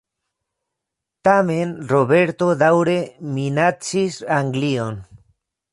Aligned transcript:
Tamen 1.29 1.75
Roberto 1.91 2.49
daŭre 2.63 2.97
minacis 3.37 4.21
Anglion. 4.39 5.03